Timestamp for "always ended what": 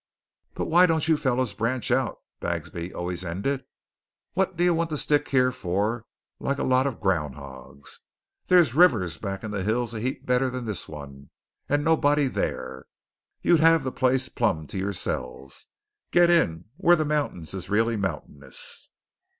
2.91-4.57